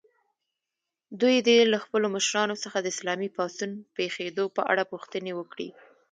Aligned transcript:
دوی 1.21 1.35
دې 1.47 1.57
له 1.71 1.77
خپلو 1.83 2.05
مشرانو 2.15 2.55
څخه 2.63 2.77
د 2.81 2.87
اسلامي 2.93 3.29
پاڅون 3.37 3.71
پېښېدو 3.97 4.45
په 4.55 4.61
اړه 4.71 4.83
پوښتنې 4.91 5.31
وکړي. 5.35 5.69